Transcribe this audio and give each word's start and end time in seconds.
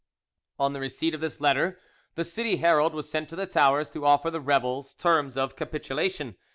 On 0.57 0.73
the 0.73 0.79
receipt 0.79 1.13
of 1.13 1.21
this 1.21 1.39
letter, 1.39 1.79
the 2.15 2.25
city 2.25 2.55
herald 2.57 2.95
was 2.95 3.07
sent 3.07 3.29
to 3.29 3.35
the 3.35 3.45
towers 3.45 3.91
to 3.91 4.03
offer 4.03 4.31
the 4.31 4.41
rebels 4.41 4.95
terms 4.95 5.37
of 5.37 5.55
capitulation. 5.55 6.37